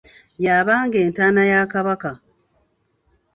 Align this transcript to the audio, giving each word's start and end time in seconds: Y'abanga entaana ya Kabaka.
Y'abanga 0.43 0.97
entaana 1.05 1.43
ya 1.51 1.61
Kabaka. 1.73 2.11